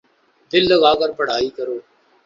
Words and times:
دل 0.51 0.63
لگا 0.71 0.91
کر 0.99 1.09
پڑھائی 1.17 1.49
کرو 1.57 1.77